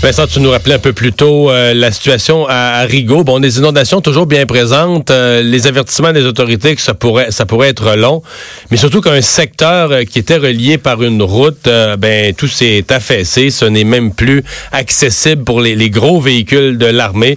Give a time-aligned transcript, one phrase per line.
[0.00, 3.24] Vincent, tu nous rappelais un peu plus tôt euh, la situation à, à, Rigaud.
[3.24, 7.46] Bon, des inondations toujours bien présentes, euh, les avertissements des autorités que ça pourrait, ça
[7.46, 8.22] pourrait être long,
[8.70, 11.68] mais surtout qu'un secteur euh, qui était relié par une route,
[11.98, 13.50] ben tout s'est affaissé.
[13.50, 17.36] Ce n'est même plus accessible pour les, les gros véhicules de l'armée.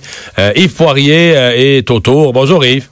[0.56, 2.32] Yves Poirier est autour.
[2.32, 2.88] Bonjour Yves.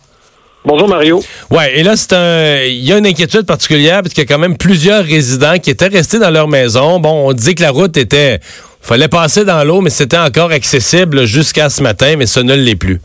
[0.66, 1.23] Bonjour Mario.
[1.52, 4.27] Ouais, et là c'est un il y a une inquiétude particulière parce qu'il y a
[4.27, 6.99] quand même plusieurs résidents qui étaient restés dans leur maison.
[6.99, 8.39] Bon, on dit que la route était
[8.81, 12.75] fallait passer dans l'eau mais c'était encore accessible jusqu'à ce matin mais ce ne l'est
[12.75, 13.02] plus.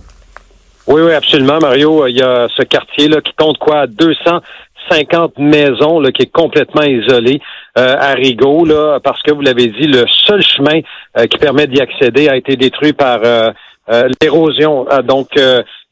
[0.86, 3.86] Oui oui, absolument Mario, il y a ce quartier là qui compte quoi?
[3.86, 7.40] 250 maisons là, qui est complètement isolé
[7.78, 10.80] euh, à Rigaud là parce que vous l'avez dit le seul chemin
[11.18, 13.50] euh, qui permet d'y accéder a été détruit par euh,
[14.20, 14.86] l'érosion.
[15.04, 15.28] donc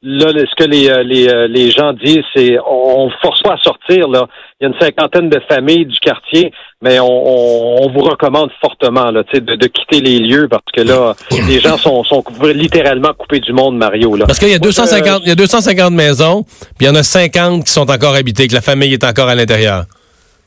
[0.05, 3.56] Là, ce que les, euh, les, euh, les gens disent, c'est on, force pas à
[3.58, 4.08] sortir.
[4.08, 4.27] Là.
[4.61, 6.52] Il y a une cinquantaine de familles du quartier,
[6.83, 11.14] mais on, on, vous recommande fortement là, de, de quitter les lieux parce que là,
[11.47, 14.17] les gens sont, sont littéralement coupés du monde, Mario.
[14.17, 14.27] Là.
[14.27, 16.42] Parce qu'il y a 250, il y a 250 maisons,
[16.77, 19.28] puis il y en a 50 qui sont encore habitées, que la famille est encore
[19.28, 19.84] à l'intérieur.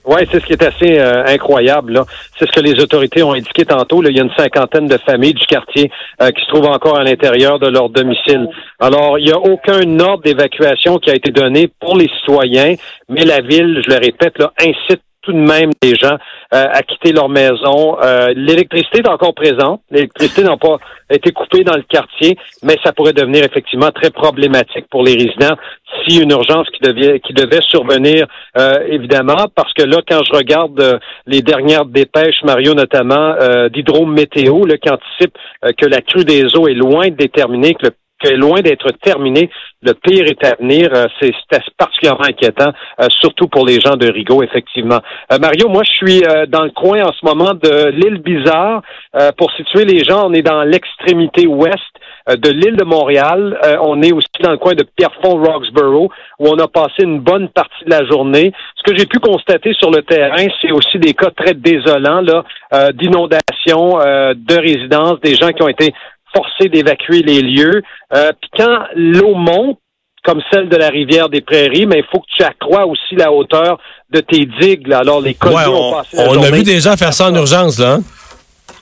[0.06, 2.02] Oui, c'est ce qui est assez euh, incroyable.
[2.38, 4.02] C'est ce que les autorités ont indiqué tantôt.
[4.02, 4.10] Là.
[4.12, 7.04] Il y a une cinquantaine de familles du quartier euh, qui se trouvent encore à
[7.04, 8.48] l'intérieur de leur domicile.
[8.80, 12.76] Alors, il n'y a aucun ordre d'évacuation qui a été donné pour les citoyens,
[13.10, 16.18] mais la ville, je le répète, là, incite tout de même des gens
[16.54, 17.98] euh, à quitter leur maison.
[18.02, 19.82] Euh, l'électricité est encore présente.
[19.90, 20.78] L'électricité n'a pas
[21.10, 25.56] été coupée dans le quartier, mais ça pourrait devenir effectivement très problématique pour les résidents
[26.08, 30.36] si une urgence qui devait, qui devait survenir, euh, évidemment, parce que là, quand je
[30.36, 33.36] regarde les dernières dépêches, Mario notamment,
[33.72, 35.38] d'hydrométéo, qui anticipe
[35.78, 37.92] que la crue des eaux est loin de déterminer que le
[38.24, 39.50] que loin d'être terminé,
[39.82, 40.90] le pire est à venir.
[40.94, 41.34] Euh, c'est
[41.78, 42.72] particulièrement inquiétant,
[43.02, 45.00] euh, surtout pour les gens de Rigaud, effectivement.
[45.32, 48.82] Euh, Mario, moi, je suis dans le coin en ce moment de l'île Bizarre.
[49.38, 51.80] pour situer les gens, on est dans l'extrémité ouest
[52.28, 53.58] de l'île de Montréal.
[53.82, 56.10] on est aussi dans le coin de Pierrefonds-Roxborough,
[56.40, 58.52] où on a passé une bonne partie de la journée.
[58.76, 62.44] Ce que j'ai pu constater sur le terrain, c'est aussi des cas très désolants là,
[62.94, 65.94] d'inondations, de résidences, des gens qui ont été
[66.36, 67.82] forcé d'évacuer les lieux.
[68.14, 69.80] Euh, puis quand l'eau monte,
[70.24, 73.32] comme celle de la rivière des Prairies, mais il faut que tu accrois aussi la
[73.32, 73.78] hauteur
[74.10, 74.92] de tes digues.
[74.92, 77.96] Alors les ouais, ont passé On a vu des gens faire ça en urgence, là.
[77.96, 78.04] Hein?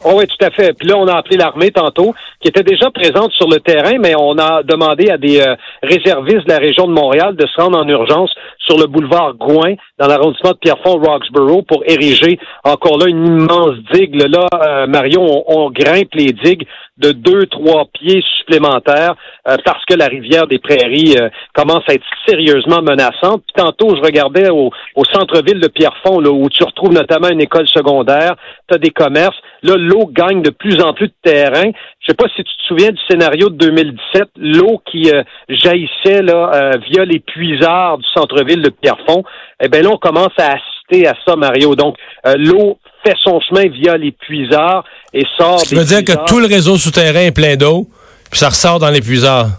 [0.06, 0.74] Oh oui, tout à fait.
[0.74, 4.14] Puis là, on a appelé l'armée tantôt, qui était déjà présente sur le terrain, mais
[4.20, 7.78] on a demandé à des euh, réservistes de la région de Montréal de se rendre
[7.78, 13.26] en urgence sur le boulevard Gouin, dans l'arrondissement de Pierrefonds-Roxborough, pour ériger encore là une
[13.26, 14.16] immense digue.
[14.16, 19.16] Là, euh, Mario, on, grimpe les digues de deux, trois pieds supplémentaires
[19.48, 21.16] euh, parce que la rivière des Prairies
[21.54, 23.44] commence à être sérieusement menaçante.
[23.44, 24.72] Puis tantôt, je regardais au,
[25.14, 28.36] centre-ville de Pierrefonds, là, où tu retrouves notamment une école secondaire,
[28.68, 29.38] tu as des commerces.
[29.62, 31.72] Là, l'eau gagne de plus en plus de terrain.
[32.00, 36.22] Je sais pas si tu te souviens du scénario de 2017, l'eau qui euh, jaillissait
[36.22, 39.24] là euh, via les puisards du centre-ville de Pierrefonds.
[39.62, 41.76] Eh bien là, on commence à assister à ça, Mario.
[41.76, 41.96] Donc,
[42.28, 44.84] euh, l'eau fait son chemin via les puisards
[45.14, 45.60] et sort.
[45.60, 47.90] Ça veut dire que tout le réseau souterrain est plein d'eau,
[48.30, 49.50] puis ça ressort dans les puisards.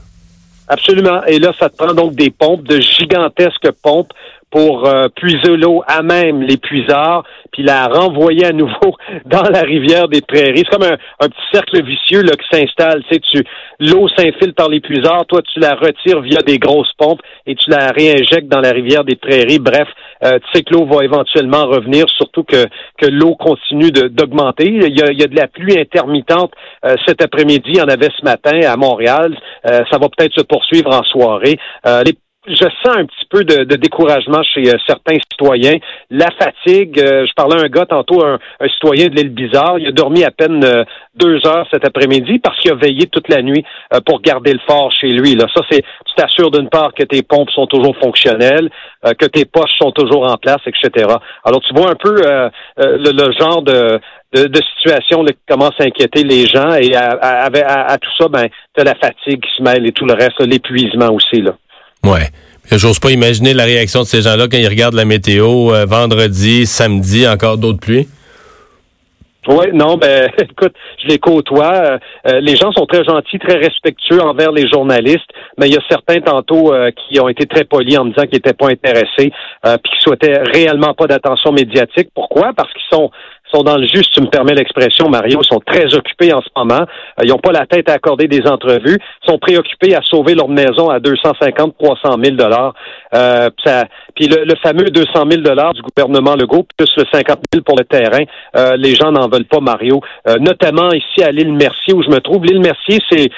[0.67, 1.23] Absolument.
[1.27, 4.13] Et là, ça te prend donc des pompes, de gigantesques pompes
[4.55, 8.95] pour euh, puiser l'eau à même les puisards, puis la renvoyer à nouveau
[9.25, 10.63] dans la rivière des Prairies.
[10.71, 13.03] C'est comme un, petit cercle vicieux là, qui s'installe.
[13.11, 13.45] Tu sais, tu,
[13.81, 17.69] l'eau s'infile par les puisards, toi tu la retires via des grosses pompes et tu
[17.69, 19.59] la réinjectes dans la rivière des Prairies.
[19.59, 19.89] Bref,
[20.23, 22.67] euh, tu sais que l'eau va éventuellement revenir, surtout que,
[23.03, 24.67] que l'eau continue d'augmenter.
[24.67, 26.53] Il y, a, il y a de la pluie intermittente
[26.85, 29.37] euh, cet après-midi, il y en avait ce matin à Montréal.
[29.65, 31.59] ça va peut-être se poursuivre en soirée.
[32.47, 35.77] Je sens un petit peu de, découragement chez euh, certains citoyens.
[36.11, 38.39] La fatigue, euh, je parlais à un gars tantôt, un,
[38.69, 40.85] citoyen de l'île Bizarre, il a dormi à peine euh,
[41.15, 43.65] deux heures cet après-midi parce qu'il a veillé toute la nuit
[44.07, 45.35] pour garder le fort chez lui.
[45.35, 45.47] Là.
[45.55, 48.71] Ça, c'est tu t'assures d'une part que tes pompes sont toujours fonctionnelles,
[49.03, 51.07] que tes poches sont toujours en place, etc.
[51.45, 52.15] Alors tu vois un peu
[52.77, 54.01] le, genre de,
[54.33, 58.81] de, situation qui commence à inquiéter les gens et à, à, tout ça, ben, tu
[58.81, 61.43] as la fatigue qui se mêle et tout le reste, l'épuisement aussi.
[61.43, 61.53] Là.
[62.05, 62.29] Ouais.
[62.71, 66.67] J'ose pas imaginer la réaction de ces gens-là quand ils regardent la météo euh, vendredi,
[66.67, 68.09] samedi, encore d'autres pluies.
[69.47, 70.73] Oui, non, ben écoute,
[71.03, 71.73] je les côtoie.
[71.75, 75.77] Euh, euh, les gens sont très gentils, très respectueux envers les journalistes, mais il y
[75.77, 79.33] a certains tantôt qui ont été très polis en me disant qu'ils n'étaient pas intéressés,
[79.63, 82.09] puis qui souhaitaient réellement pas d'attention médiatique.
[82.15, 82.53] Pourquoi?
[82.57, 83.11] Parce qu'ils sont
[83.55, 86.49] sont dans le jus, si tu me permets l'expression, Mario, sont très occupés en ce
[86.57, 86.83] moment.
[86.83, 90.49] Euh, ils n'ont pas la tête à accorder des entrevues, sont préoccupés à sauver leur
[90.49, 92.75] maison à 250, 300 000 dollars.
[93.15, 93.51] Euh,
[94.15, 97.85] puis le, fameux 200 000 dollars du gouvernement Legault, plus le 50 000 pour le
[97.85, 98.25] terrain,
[98.57, 100.01] euh, les gens n'en veulent pas, Mario.
[100.29, 102.45] Euh, notamment ici à l'île Mercier où je me trouve.
[102.45, 103.31] L'île Mercier, c'est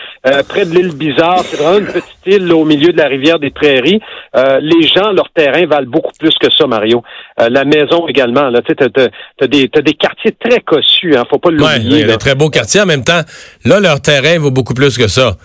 [0.48, 1.40] près de l'île Bizarre.
[1.40, 4.00] C'est vraiment une petite île au milieu de la rivière des Prairies.
[4.34, 7.02] les gens, leur terrain valent beaucoup plus que ça, Mario.
[7.38, 8.48] la maison également.
[8.50, 11.17] Là, tu as, des, des quartiers très cossus.
[11.17, 12.06] Hein, faut pas l'oublier.
[12.06, 12.81] Ouais, très beaux quartiers.
[12.81, 13.23] En même temps,
[13.64, 15.37] là, leur terrain vaut beaucoup plus que ça.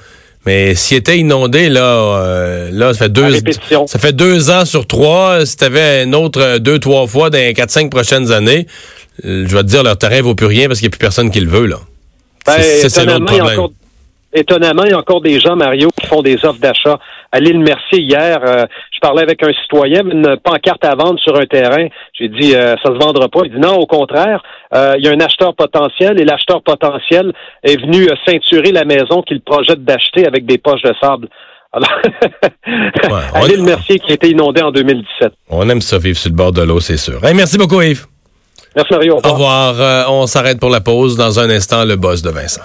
[0.45, 3.31] Mais s'il était inondé, là, euh, là, ça fait deux,
[3.85, 5.45] ça fait deux ans sur trois.
[5.45, 8.65] Si t'avais un autre euh, deux, trois fois dans les quatre, cinq prochaines années,
[9.25, 10.99] euh, je vais te dire, leur terrain vaut plus rien parce qu'il n'y a plus
[10.99, 11.77] personne qui le veut, là.
[12.47, 13.67] Ben, c'est l'autre problème
[14.33, 16.99] étonnamment, il y a encore des gens, Mario, qui font des offres d'achat.
[17.31, 21.35] À l'île Mercier, hier, euh, je parlais avec un citoyen, une pancarte à vendre sur
[21.35, 21.87] un terrain.
[22.17, 23.41] J'ai dit, euh, ça se vendra pas.
[23.45, 24.41] Il dit, non, au contraire,
[24.73, 27.33] euh, il y a un acheteur potentiel et l'acheteur potentiel
[27.63, 31.27] est venu ceinturer la maison qu'il projette d'acheter avec des poches de sable.
[31.73, 35.31] Alors, à l'île Mercier qui a été inondée en 2017.
[35.49, 37.21] On aime ça vivre sur le bord de l'eau, c'est sûr.
[37.21, 38.07] merci beaucoup, Yves.
[38.75, 39.13] Merci, Mario.
[39.15, 39.67] Au revoir.
[39.67, 40.13] Au revoir.
[40.13, 41.15] on s'arrête pour la pause.
[41.15, 42.61] Dans un instant, le boss de Vincent.